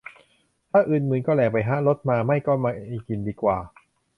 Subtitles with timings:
[0.71, 2.71] ถ้าอึนมึนคือแรงไปฮะ ลดมา ไม่ก็ไม่
[3.07, 3.57] กินดีกว่า